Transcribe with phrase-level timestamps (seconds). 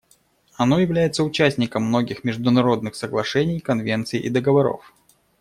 [0.57, 4.95] Оно является участником многих международных соглашений, конвенций и договоров.